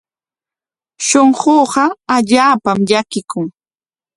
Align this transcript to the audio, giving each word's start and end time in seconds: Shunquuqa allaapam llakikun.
Shunquuqa 1.07 1.85
allaapam 2.15 2.79
llakikun. 2.89 3.45